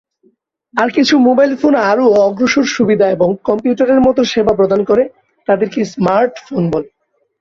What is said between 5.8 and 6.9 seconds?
Smart phone বলে।